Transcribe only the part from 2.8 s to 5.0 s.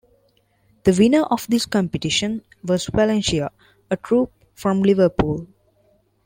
Valencia, a troupe from